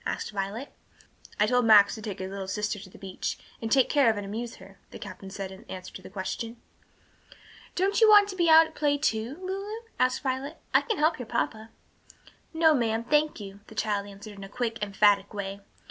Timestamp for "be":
8.35-8.49